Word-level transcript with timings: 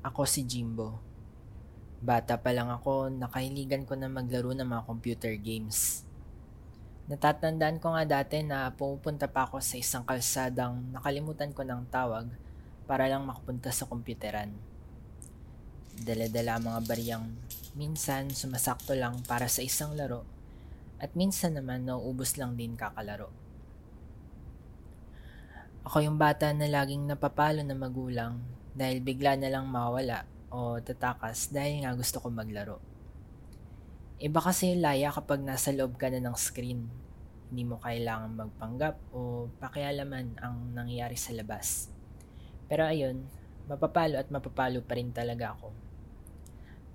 Ako 0.00 0.24
si 0.24 0.48
Jimbo. 0.48 0.96
Bata 2.00 2.40
pa 2.40 2.56
lang 2.56 2.72
ako, 2.72 3.12
nakahiligan 3.12 3.84
ko 3.84 3.92
na 3.92 4.08
maglaro 4.08 4.56
ng 4.56 4.64
mga 4.64 4.88
computer 4.88 5.36
games. 5.36 6.08
Natatandaan 7.04 7.76
ko 7.76 7.92
nga 7.92 8.08
dati 8.08 8.40
na 8.40 8.72
pupunta 8.72 9.28
pa 9.28 9.44
ako 9.44 9.60
sa 9.60 9.76
isang 9.76 10.00
kalsadang 10.00 10.88
nakalimutan 10.96 11.52
ko 11.52 11.68
ng 11.68 11.84
tawag 11.92 12.32
para 12.88 13.12
lang 13.12 13.28
makapunta 13.28 13.68
sa 13.68 13.84
komputeran. 13.84 14.56
Dala-dala 16.00 16.56
ang 16.56 16.64
mga 16.72 16.80
bariyang 16.80 17.26
minsan 17.76 18.32
sumasakto 18.32 18.96
lang 18.96 19.20
para 19.28 19.52
sa 19.52 19.60
isang 19.60 19.92
laro 20.00 20.24
at 20.96 21.12
minsan 21.12 21.52
naman 21.52 21.84
nauubos 21.84 22.40
lang 22.40 22.56
din 22.56 22.72
kakalaro. 22.72 23.28
Ako 25.84 26.00
yung 26.08 26.16
bata 26.16 26.56
na 26.56 26.72
laging 26.72 27.04
napapalo 27.04 27.60
ng 27.60 27.76
magulang 27.76 28.59
dahil 28.74 29.02
bigla 29.02 29.34
na 29.36 29.50
lang 29.50 29.66
mawala 29.66 30.26
o 30.50 30.78
tatakas 30.82 31.50
dahil 31.54 31.86
nga 31.86 31.94
gusto 31.94 32.18
ko 32.18 32.28
maglaro. 32.30 32.82
Iba 34.20 34.40
kasi 34.44 34.76
yung 34.76 34.84
laya 34.84 35.08
kapag 35.08 35.40
nasa 35.40 35.72
loob 35.72 35.96
ka 35.96 36.12
na 36.12 36.20
ng 36.20 36.36
screen. 36.36 36.84
Hindi 37.50 37.62
mo 37.64 37.80
kailangan 37.80 38.36
magpanggap 38.36 39.16
o 39.16 39.48
pakialaman 39.58 40.36
ang 40.38 40.76
nangyayari 40.76 41.16
sa 41.16 41.32
labas. 41.32 41.88
Pero 42.68 42.84
ayun, 42.86 43.24
mapapalo 43.66 44.20
at 44.20 44.28
mapapalo 44.28 44.84
pa 44.84 44.94
rin 44.94 45.10
talaga 45.10 45.56
ako. 45.56 45.72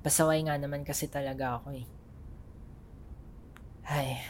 Pasaway 0.06 0.46
nga 0.46 0.56
naman 0.62 0.86
kasi 0.86 1.10
talaga 1.10 1.58
ako 1.58 1.74
eh. 1.76 1.88
Ay, 3.90 4.22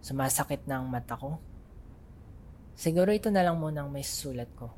sumasakit 0.00 0.64
na 0.64 0.80
ang 0.80 0.88
mata 0.88 1.20
ko. 1.20 1.36
Siguro 2.80 3.12
ito 3.12 3.28
na 3.28 3.44
lang 3.44 3.60
muna 3.60 3.84
ang 3.84 3.92
may 3.92 4.00
sulat 4.00 4.48
ko. 4.56 4.72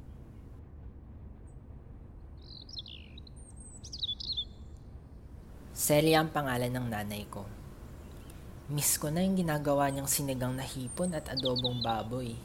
Celia 5.82 6.22
ang 6.22 6.30
pangalan 6.30 6.70
ng 6.70 6.94
nanay 6.94 7.26
ko. 7.26 7.42
Miss 8.70 9.02
ko 9.02 9.10
na 9.10 9.26
yung 9.26 9.34
ginagawa 9.34 9.90
niyang 9.90 10.06
sinigang 10.06 10.54
na 10.54 10.62
hipon 10.62 11.10
at 11.10 11.26
adobong 11.26 11.82
baboy. 11.82 12.38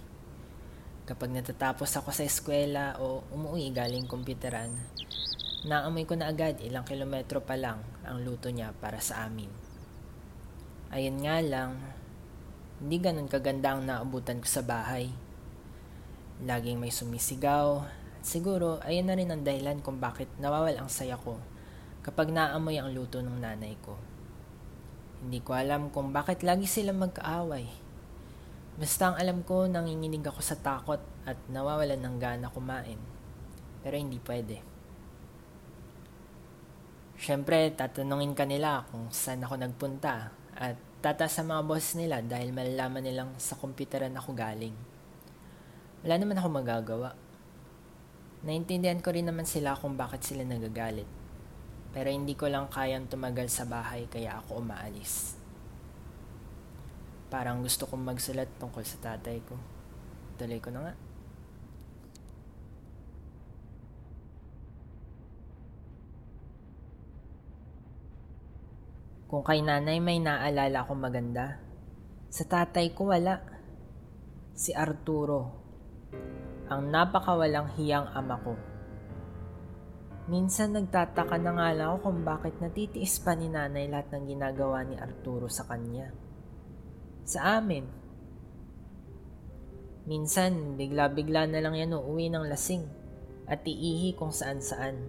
Kapag 1.06 1.30
natatapos 1.30 1.94
ako 2.02 2.10
sa 2.10 2.26
eskwela 2.26 2.98
o 2.98 3.22
umuwi 3.30 3.70
galing 3.70 4.10
komputeran, 4.10 4.74
naamoy 5.70 6.10
ko 6.10 6.18
na 6.18 6.34
agad 6.34 6.58
ilang 6.66 6.82
kilometro 6.82 7.46
pa 7.46 7.54
lang 7.54 7.78
ang 8.10 8.26
luto 8.26 8.50
niya 8.50 8.74
para 8.74 8.98
sa 8.98 9.30
amin. 9.30 9.54
Ayun 10.90 11.22
nga 11.22 11.38
lang, 11.38 11.78
hindi 12.82 12.98
ganun 12.98 13.30
kaganda 13.30 13.78
ang 13.78 13.86
naabutan 13.86 14.42
ko 14.42 14.50
sa 14.50 14.66
bahay. 14.66 15.14
Laging 16.42 16.82
may 16.82 16.90
sumisigaw 16.90 17.86
siguro 18.26 18.82
ayun 18.82 19.06
na 19.06 19.14
rin 19.14 19.30
ang 19.30 19.46
dahilan 19.46 19.78
kung 19.86 20.02
bakit 20.02 20.26
nawawal 20.42 20.74
ang 20.74 20.90
saya 20.90 21.22
ko 21.22 21.38
kapag 22.08 22.32
naamoy 22.32 22.80
ang 22.80 22.96
luto 22.96 23.20
ng 23.20 23.44
nanay 23.44 23.76
ko. 23.84 24.00
Hindi 25.20 25.44
ko 25.44 25.52
alam 25.52 25.92
kung 25.92 26.16
bakit 26.16 26.40
lagi 26.40 26.64
sila 26.64 26.96
magkaaway. 26.96 27.68
Basta 28.80 29.12
ang 29.12 29.18
alam 29.20 29.44
ko, 29.44 29.68
nanginginig 29.68 30.24
ako 30.24 30.40
sa 30.40 30.56
takot 30.56 31.04
at 31.28 31.36
nawawalan 31.52 32.00
ng 32.00 32.16
gana 32.16 32.48
kumain. 32.48 32.96
Pero 33.84 34.00
hindi 34.00 34.24
pwede. 34.24 34.64
Siyempre, 37.20 37.76
tatanungin 37.76 38.32
ka 38.32 38.48
nila 38.48 38.88
kung 38.88 39.12
saan 39.12 39.44
ako 39.44 39.60
nagpunta 39.60 40.32
at 40.56 40.80
tataas 41.04 41.36
sa 41.36 41.44
mga 41.44 41.66
boss 41.68 42.00
nila 42.00 42.24
dahil 42.24 42.56
malalaman 42.56 43.04
nilang 43.04 43.36
sa 43.36 43.60
komputeran 43.60 44.16
ako 44.16 44.32
galing. 44.32 44.78
Wala 46.08 46.16
naman 46.16 46.40
ako 46.40 46.50
magagawa. 46.56 47.10
Naintindihan 48.48 49.04
ko 49.04 49.12
rin 49.12 49.28
naman 49.28 49.44
sila 49.50 49.76
kung 49.76 50.00
bakit 50.00 50.24
sila 50.24 50.48
nagagalit. 50.48 51.27
Pero 51.98 52.14
hindi 52.14 52.38
ko 52.38 52.46
lang 52.46 52.70
kayang 52.70 53.10
tumagal 53.10 53.50
sa 53.50 53.66
bahay 53.66 54.06
kaya 54.06 54.38
ako 54.38 54.62
umaalis. 54.62 55.34
Parang 57.26 57.66
gusto 57.66 57.90
kong 57.90 58.06
magsulat 58.14 58.46
tungkol 58.62 58.86
sa 58.86 59.02
tatay 59.02 59.42
ko. 59.42 59.58
Tuloy 60.38 60.62
ko 60.62 60.70
na 60.70 60.86
nga. 60.86 60.94
Kung 69.26 69.42
kay 69.42 69.66
nanay 69.66 69.98
may 69.98 70.22
naalala 70.22 70.86
akong 70.86 71.02
maganda, 71.02 71.58
sa 72.30 72.46
tatay 72.46 72.94
ko 72.94 73.10
wala. 73.10 73.42
Si 74.54 74.70
Arturo, 74.70 75.50
ang 76.70 76.94
napakawalang 76.94 77.74
hiyang 77.74 78.06
ama 78.14 78.38
ko. 78.38 78.77
Minsan 80.28 80.76
nagtataka 80.76 81.40
na 81.40 81.56
nga 81.56 81.72
lang 81.72 81.88
ako 81.96 82.12
kung 82.12 82.20
bakit 82.28 82.60
natitiis 82.60 83.24
pa 83.24 83.32
ni 83.32 83.48
nanay 83.48 83.88
lahat 83.88 84.12
ng 84.12 84.28
ginagawa 84.28 84.84
ni 84.84 85.00
Arturo 85.00 85.48
sa 85.48 85.64
kanya. 85.64 86.12
Sa 87.24 87.64
amin. 87.64 87.88
Minsan, 90.08 90.76
bigla-bigla 90.76 91.48
na 91.48 91.64
lang 91.64 91.80
yan 91.80 91.96
uuwi 91.96 92.28
ng 92.28 92.44
lasing 92.44 92.84
at 93.48 93.64
iihi 93.64 94.20
kung 94.20 94.36
saan-saan. 94.36 95.00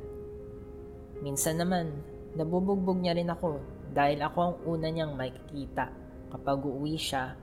Minsan 1.18 1.58
naman, 1.58 1.98
nabubugbog 2.38 3.02
niya 3.02 3.18
rin 3.18 3.30
ako 3.30 3.58
dahil 3.90 4.22
ako 4.22 4.38
ang 4.38 4.54
una 4.70 4.86
niyang 4.86 5.18
makikita 5.18 5.90
kapag 6.30 6.62
uuwi 6.62 6.94
siya 6.94 7.34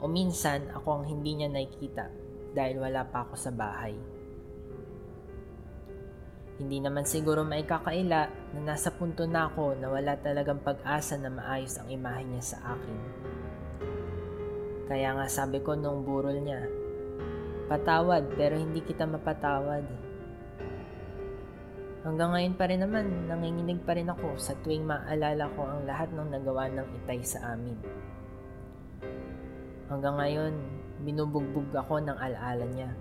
o 0.00 0.08
minsan 0.08 0.64
ako 0.72 0.88
ang 1.00 1.04
hindi 1.04 1.36
niya 1.36 1.52
nakikita 1.52 2.08
dahil 2.56 2.80
wala 2.80 3.04
pa 3.04 3.28
ako 3.28 3.36
sa 3.36 3.52
bahay. 3.52 3.92
Hindi 6.62 6.78
naman 6.78 7.02
siguro 7.02 7.42
maikakaila 7.42 8.54
na 8.54 8.60
nasa 8.62 8.94
punto 8.94 9.26
na 9.26 9.50
ako 9.50 9.82
na 9.82 9.90
wala 9.90 10.14
talagang 10.14 10.62
pag-asa 10.62 11.18
na 11.18 11.26
maayos 11.26 11.74
ang 11.74 11.90
imahe 11.90 12.22
niya 12.22 12.54
sa 12.54 12.78
akin. 12.78 12.98
Kaya 14.86 15.10
nga 15.18 15.26
sabi 15.26 15.58
ko 15.58 15.74
nung 15.74 16.06
burol 16.06 16.38
niya, 16.38 16.62
patawad 17.66 18.38
pero 18.38 18.54
hindi 18.54 18.78
kita 18.78 19.10
mapatawad. 19.10 19.82
Hanggang 22.06 22.30
ngayon 22.30 22.54
pa 22.54 22.70
rin 22.70 22.86
naman, 22.86 23.26
nanginginig 23.26 23.82
pa 23.82 23.98
rin 23.98 24.06
ako 24.06 24.38
sa 24.38 24.54
tuwing 24.62 24.86
maalala 24.86 25.50
ko 25.58 25.66
ang 25.66 25.82
lahat 25.82 26.14
ng 26.14 26.30
nagawa 26.30 26.70
ng 26.70 26.86
itay 27.02 27.26
sa 27.26 27.58
amin. 27.58 27.74
Hanggang 29.90 30.14
ngayon, 30.14 30.54
binubugbog 31.02 31.74
ako 31.74 32.06
ng 32.06 32.14
alaala 32.22 32.66
niya. 32.70 32.94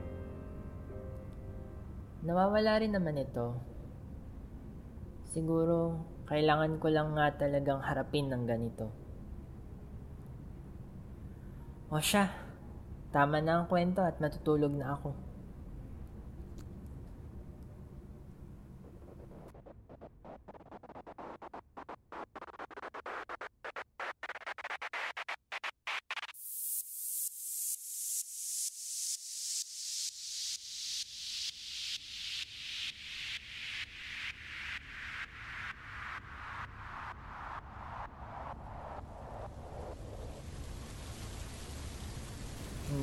Nawawala 2.21 2.77
rin 2.81 2.93
naman 2.93 3.17
ito. 3.17 3.57
Siguro, 5.33 6.05
kailangan 6.29 6.77
ko 6.77 6.87
lang 6.93 7.17
nga 7.17 7.33
talagang 7.33 7.81
harapin 7.81 8.29
ng 8.29 8.45
ganito. 8.45 8.93
O 11.89 11.97
siya, 11.97 12.29
tama 13.09 13.41
na 13.41 13.59
ang 13.59 13.65
kwento 13.67 14.05
at 14.05 14.21
matutulog 14.21 14.71
na 14.71 14.95
ako. 14.95 15.30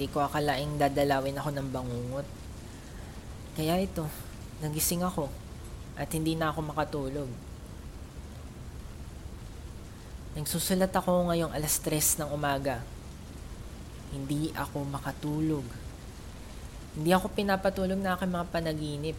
Hindi 0.08 0.16
ko 0.16 0.24
akalaing 0.24 0.80
dadalawin 0.80 1.36
ako 1.36 1.50
ng 1.52 1.68
bangungot. 1.68 2.24
Kaya 3.52 3.76
ito, 3.76 4.08
nagising 4.64 5.04
ako 5.04 5.28
at 6.00 6.08
hindi 6.16 6.32
na 6.32 6.48
ako 6.48 6.64
makatulog. 6.64 7.28
Nagsusulat 10.32 10.88
ako 10.96 11.28
ngayong 11.28 11.52
alas 11.52 11.76
tres 11.84 12.16
ng 12.16 12.32
umaga. 12.32 12.80
Hindi 14.08 14.48
ako 14.56 14.88
makatulog. 14.88 15.68
Hindi 16.96 17.12
ako 17.12 17.28
pinapatulog 17.28 18.00
na 18.00 18.16
aking 18.16 18.32
mga 18.32 18.48
panaginip. 18.48 19.16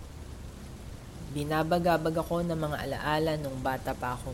Binabagabag 1.38 2.18
ako 2.18 2.42
ng 2.50 2.58
mga 2.58 2.78
alaala 2.90 3.38
nung 3.38 3.62
bata 3.62 3.94
pa 3.94 4.18
ako. 4.18 4.34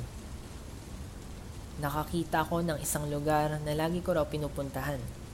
Nakakita 1.84 2.48
ako 2.48 2.64
ng 2.64 2.80
isang 2.80 3.12
lugar 3.12 3.60
na 3.60 3.76
lagi 3.76 4.00
ko 4.00 4.16
raw 4.16 4.24
pinupuntahan 4.24 5.25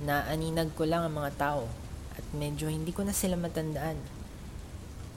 Naaninag 0.00 0.72
ko 0.72 0.88
lang 0.88 1.04
ang 1.04 1.14
mga 1.20 1.32
tao 1.36 1.68
at 2.16 2.24
medyo 2.32 2.72
hindi 2.72 2.88
ko 2.88 3.04
na 3.04 3.12
sila 3.12 3.36
matandaan. 3.36 4.00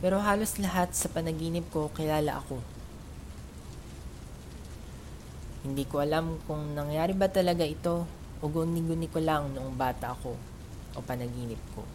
Pero 0.04 0.20
halos 0.20 0.60
lahat 0.60 0.92
sa 0.92 1.08
panaginip 1.08 1.72
ko 1.72 1.88
kilala 1.96 2.44
ako. 2.44 2.60
Hindi 5.64 5.88
ko 5.88 6.04
alam 6.04 6.44
kung 6.44 6.76
nangyari 6.76 7.16
ba 7.16 7.32
talaga 7.32 7.64
ito 7.64 8.04
o 8.40 8.52
guni-guni 8.52 9.08
ko 9.08 9.24
lang 9.24 9.56
noong 9.56 9.80
bata 9.80 10.12
ako 10.12 10.36
o 10.92 11.00
panaginip 11.00 11.60
ko. 11.72 11.88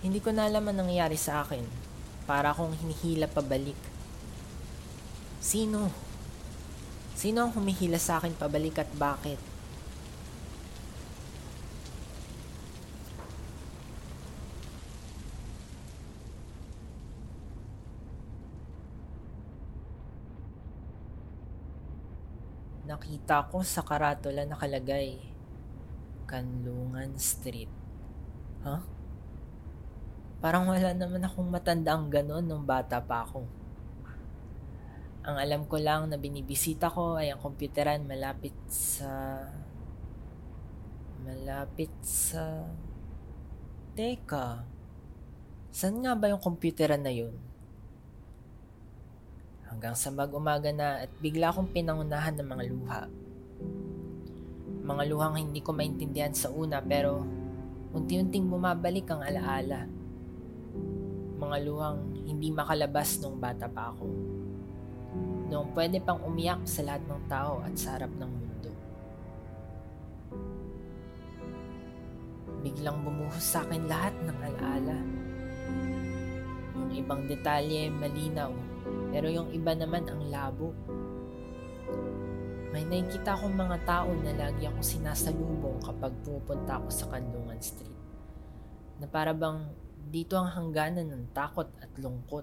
Hindi 0.00 0.24
ko 0.24 0.32
na 0.32 0.48
alam 0.48 0.64
ang 0.64 0.84
nangyayari 0.84 1.20
sa 1.20 1.44
akin. 1.44 1.64
Para 2.24 2.56
akong 2.56 2.72
hinihila 2.72 3.28
pabalik. 3.28 3.76
Sino? 5.44 5.92
Sino 7.12 7.44
ang 7.44 7.52
humihila 7.52 8.00
sa 8.00 8.16
akin 8.16 8.32
pabalik 8.32 8.80
at 8.80 8.88
bakit? 8.96 9.53
Nakita 23.14 23.46
ko 23.46 23.62
sa 23.62 23.86
karatula 23.86 24.42
nakalagay, 24.42 25.22
Kanlungan 26.26 27.14
Street. 27.14 27.70
Huh? 28.66 28.82
Parang 30.42 30.66
wala 30.66 30.90
naman 30.90 31.22
akong 31.22 31.46
matandang 31.46 32.10
ganon 32.10 32.42
nung 32.42 32.66
bata 32.66 32.98
pa 32.98 33.22
ako. 33.22 33.46
Ang 35.30 35.36
alam 35.38 35.62
ko 35.70 35.78
lang 35.78 36.10
na 36.10 36.18
binibisita 36.18 36.90
ko 36.90 37.14
ay 37.14 37.30
ang 37.30 37.38
komputeran 37.38 38.02
malapit 38.02 38.58
sa... 38.66 39.46
Malapit 41.22 41.94
sa... 42.02 42.66
Teka, 43.94 44.66
saan 45.70 46.02
nga 46.02 46.18
ba 46.18 46.34
yung 46.34 46.42
komputeran 46.42 47.06
na 47.06 47.14
yun? 47.14 47.38
Hanggang 49.74 49.98
sa 49.98 50.14
mag-umaga 50.14 50.70
na 50.70 51.02
at 51.02 51.10
bigla 51.18 51.50
akong 51.50 51.66
pinangunahan 51.74 52.38
ng 52.38 52.46
mga 52.46 52.64
luha. 52.70 53.02
Mga 54.86 55.02
luhang 55.10 55.34
hindi 55.34 55.58
ko 55.58 55.74
maintindihan 55.74 56.30
sa 56.30 56.46
una 56.54 56.78
pero 56.78 57.26
unti-unting 57.90 58.46
bumabalik 58.46 59.10
ang 59.10 59.26
alaala. 59.26 59.90
Mga 61.42 61.56
luhang 61.66 61.98
hindi 62.22 62.54
makalabas 62.54 63.18
nung 63.18 63.42
bata 63.42 63.66
pa 63.66 63.90
ako. 63.90 64.06
Noong 65.50 65.74
pwede 65.74 65.98
pang 65.98 66.22
umiyak 66.22 66.62
sa 66.70 66.86
lahat 66.86 67.02
ng 67.10 67.22
tao 67.26 67.58
at 67.66 67.74
sa 67.74 67.98
harap 67.98 68.14
ng 68.14 68.30
mundo. 68.30 68.70
Biglang 72.62 73.02
bumuhos 73.02 73.42
sa 73.42 73.66
akin 73.66 73.90
lahat 73.90 74.14
ng 74.22 74.38
alaala. 74.38 74.98
Yung 76.78 76.92
ibang 76.94 77.26
detalye 77.26 77.90
malinaw 77.90 78.54
pero 79.14 79.30
yung 79.30 79.54
iba 79.54 79.70
naman 79.78 80.10
ang 80.10 80.26
labo. 80.26 80.74
May 82.74 82.82
nakikita 82.82 83.38
akong 83.38 83.54
mga 83.54 83.86
tao 83.86 84.10
na 84.10 84.34
lagi 84.34 84.66
akong 84.66 84.82
sinasalubong 84.82 85.78
kapag 85.78 86.10
pupunta 86.26 86.82
ako 86.82 86.90
sa 86.90 87.06
Kandungan 87.14 87.62
Street. 87.62 87.94
Na 88.98 89.06
para 89.06 89.30
bang 89.30 89.70
dito 90.10 90.34
ang 90.34 90.50
hangganan 90.50 91.06
ng 91.06 91.24
takot 91.30 91.70
at 91.78 91.94
lungkot. 91.94 92.42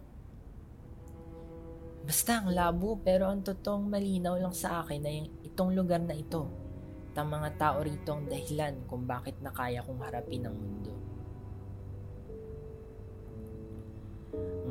Basta 2.08 2.40
ang 2.40 2.56
labo 2.56 2.96
pero 3.04 3.28
ang 3.28 3.44
totoong 3.44 3.92
malinaw 3.92 4.40
lang 4.40 4.56
sa 4.56 4.80
akin 4.80 5.04
na 5.04 5.12
yung 5.12 5.28
itong 5.44 5.76
lugar 5.76 6.00
na 6.00 6.16
ito 6.16 6.48
at 7.12 7.20
ang 7.20 7.36
mga 7.36 7.60
tao 7.60 7.84
rito 7.84 8.16
ang 8.16 8.32
dahilan 8.32 8.88
kung 8.88 9.04
bakit 9.04 9.36
nakaya 9.44 9.84
kong 9.84 10.00
harapin 10.00 10.48
ang 10.48 10.56
mundo. 10.56 10.96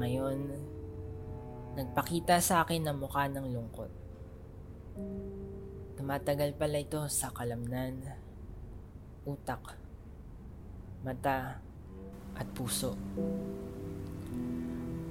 Ngayon, 0.00 0.69
Nagpakita 1.70 2.42
sa 2.42 2.66
akin 2.66 2.82
ng 2.82 2.98
mukha 2.98 3.30
ng 3.30 3.46
lungkot. 3.46 3.90
Tumatagal 5.94 6.58
pala 6.58 6.82
ito 6.82 6.98
sa 7.06 7.30
kalamnan, 7.30 8.02
utak, 9.22 9.78
mata, 11.06 11.62
at 12.34 12.48
puso. 12.56 12.98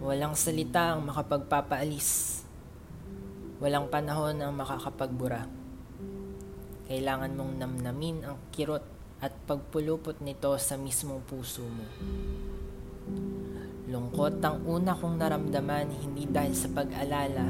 Walang 0.03 0.35
salita 0.35 0.95
ang 0.95 1.07
makapagpapaalis. 1.07 2.41
Walang 3.59 3.91
panahon 3.91 4.39
ang 4.39 4.55
makakapagbura. 4.55 5.43
Kailangan 6.87 7.35
mong 7.35 7.53
namnamin 7.59 8.17
ang 8.23 8.39
kirot 8.49 8.83
at 9.19 9.35
pagpulupot 9.47 10.23
nito 10.23 10.55
sa 10.55 10.79
mismong 10.79 11.23
puso 11.27 11.67
mo. 11.67 11.85
Lungkot 13.89 14.37
ang 14.45 14.61
una 14.69 14.93
kong 14.93 15.17
naramdaman 15.17 15.89
hindi 15.89 16.29
dahil 16.29 16.53
sa 16.53 16.69
pag-alala, 16.69 17.49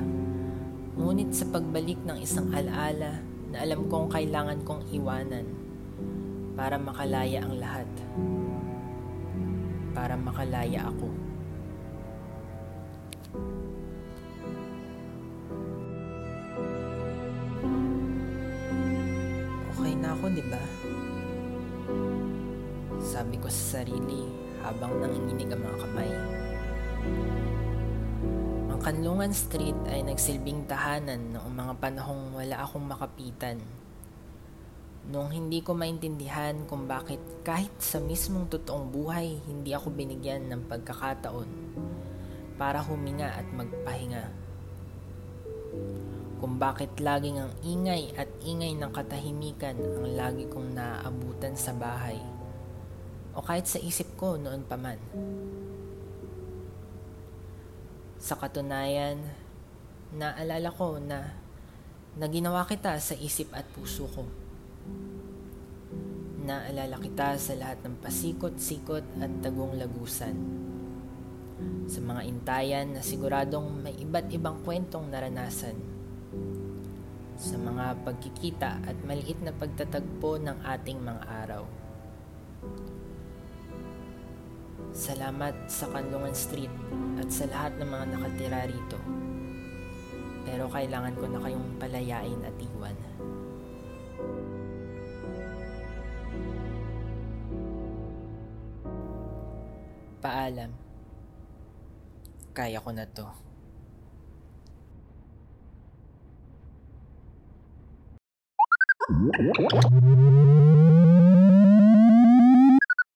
ngunit 0.95 1.36
sa 1.36 1.44
pagbalik 1.51 2.00
ng 2.07 2.15
isang 2.24 2.47
alaala 2.56 3.19
na 3.51 3.59
alam 3.59 3.91
kong 3.91 4.07
kailangan 4.07 4.63
kong 4.63 4.88
iwanan 4.95 5.44
para 6.56 6.80
makalaya 6.80 7.44
ang 7.44 7.59
lahat. 7.59 7.91
Para 9.91 10.15
makalaya 10.15 10.88
ako. 10.88 11.12
Okay 19.75 19.91
na 20.00 20.15
ako, 20.15 20.25
di 20.31 20.44
ba? 20.47 20.63
Sabi 23.03 23.36
ko 23.44 23.51
sa 23.51 23.83
sarili, 23.83 24.38
habang 24.64 25.00
nanginginig 25.00 25.50
ang 25.52 25.62
mga 25.64 25.78
kamay. 25.84 26.12
Ang 28.70 28.80
Kanlungan 28.80 29.34
Street 29.36 29.76
ay 29.92 30.08
nagsilbing 30.08 30.68
tahanan 30.68 31.36
noong 31.36 31.52
mga 31.52 31.74
panahong 31.84 32.32
wala 32.32 32.64
akong 32.64 32.88
makapitan. 32.88 33.60
Noong 35.10 35.32
hindi 35.36 35.60
ko 35.60 35.74
maintindihan 35.76 36.64
kung 36.70 36.86
bakit 36.86 37.20
kahit 37.44 37.74
sa 37.82 37.98
mismong 38.00 38.48
totoong 38.48 38.88
buhay 38.94 39.42
hindi 39.52 39.74
ako 39.74 39.90
binigyan 39.92 40.48
ng 40.48 40.70
pagkakataon 40.70 41.50
para 42.56 42.80
huminga 42.84 43.36
at 43.36 43.48
magpahinga. 43.52 44.26
Kung 46.40 46.56
bakit 46.56 47.04
laging 47.04 47.36
ang 47.36 47.52
ingay 47.68 48.16
at 48.16 48.32
ingay 48.48 48.72
ng 48.80 48.92
katahimikan 48.96 49.76
ang 49.76 50.08
lagi 50.16 50.48
kong 50.48 50.72
naaabutan 50.72 51.52
sa 51.60 51.76
bahay 51.76 52.38
o 53.34 53.44
kahit 53.46 53.70
sa 53.70 53.78
isip 53.81 54.18
ko 54.18 54.38
noon 54.40 54.66
pa 54.66 54.78
man. 54.80 54.98
Sa 58.20 58.36
katunayan, 58.36 59.22
naalala 60.15 60.70
ko 60.74 60.98
na 61.00 61.39
na 62.20 62.25
ginawa 62.27 62.65
kita 62.65 62.98
sa 63.00 63.15
isip 63.15 63.53
at 63.56 63.63
puso 63.70 64.10
ko. 64.12 64.25
Naalala 66.44 66.98
kita 66.98 67.38
sa 67.38 67.53
lahat 67.53 67.80
ng 67.86 67.96
pasikot-sikot 68.01 69.06
at 69.22 69.32
tagong 69.46 69.77
lagusan. 69.77 70.36
Sa 71.86 72.00
mga 72.01 72.22
intayan 72.25 72.98
na 72.98 73.06
siguradong 73.06 73.86
may 73.86 73.96
iba't 74.01 74.34
ibang 74.34 74.60
kwentong 74.65 75.08
naranasan. 75.08 75.77
Sa 77.38 77.56
mga 77.56 78.01
pagkikita 78.03 78.84
at 78.84 78.98
maliit 79.06 79.39
na 79.46 79.53
pagtatagpo 79.53 80.42
ng 80.42 80.60
ating 80.65 81.00
mga 81.00 81.24
araw. 81.46 81.63
Salamat 84.89 85.55
sa 85.71 85.88
Kanlungan 85.89 86.36
Street 86.36 86.74
at 87.21 87.29
sa 87.31 87.45
lahat 87.48 87.77
ng 87.79 87.89
mga 87.89 88.05
nakatira 88.13 88.59
rito. 88.67 89.00
Pero 90.43 90.65
kailangan 90.67 91.13
ko 91.15 91.25
na 91.29 91.39
kayong 91.39 91.67
palayain 91.77 92.41
at 92.41 92.57
iwan. 92.57 92.98
Paalam. 100.19 100.71
Kaya 102.51 102.83
ko 102.83 102.91
na 102.91 103.07
to. 103.07 103.24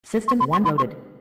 System 0.05 0.39
1 0.47 0.63
loaded. 0.63 1.12